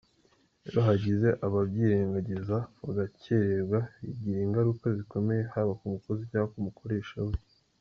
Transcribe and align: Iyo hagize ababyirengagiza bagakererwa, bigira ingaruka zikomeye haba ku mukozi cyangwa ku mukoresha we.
Iyo 0.67 0.79
hagize 0.87 1.27
ababyirengagiza 1.45 2.57
bagakererwa, 2.83 3.79
bigira 4.03 4.39
ingaruka 4.45 4.85
zikomeye 4.97 5.41
haba 5.53 5.71
ku 5.79 5.85
mukozi 5.93 6.21
cyangwa 6.31 6.49
ku 6.53 6.59
mukoresha 6.67 7.17
we. 7.27 7.35